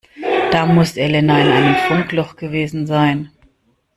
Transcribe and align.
Da 0.51 0.65
muss 0.65 0.97
Elena 0.97 1.39
in 1.39 1.47
einem 1.49 1.75
Funkloch 1.75 2.35
gewesen 2.35 2.87
sein. 2.87 3.29